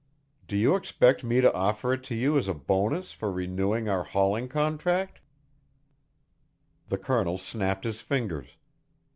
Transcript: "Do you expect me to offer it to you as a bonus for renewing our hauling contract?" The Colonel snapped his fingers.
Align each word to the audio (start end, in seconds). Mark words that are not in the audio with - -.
"Do 0.47 0.57
you 0.57 0.75
expect 0.75 1.23
me 1.23 1.41
to 1.41 1.53
offer 1.53 1.93
it 1.93 2.03
to 2.05 2.15
you 2.15 2.35
as 2.35 2.47
a 2.47 2.55
bonus 2.55 3.11
for 3.11 3.31
renewing 3.31 3.87
our 3.87 4.03
hauling 4.03 4.47
contract?" 4.47 5.21
The 6.87 6.97
Colonel 6.97 7.37
snapped 7.37 7.83
his 7.83 8.01
fingers. 8.01 8.57